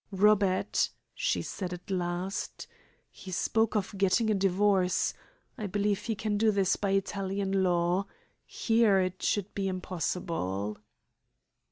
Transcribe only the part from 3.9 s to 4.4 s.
getting a